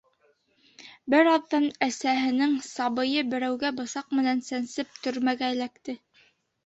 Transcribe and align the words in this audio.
Бер 1.13 1.27
аҙҙан 1.33 1.67
әсәһенең 1.89 2.55
«сабыйы», 2.69 3.27
берәүгә 3.35 3.73
бысаҡ 3.81 4.19
менән 4.21 4.45
сәнсеп, 4.51 4.99
төрмәгә 5.05 5.53
эләкте. 5.59 5.97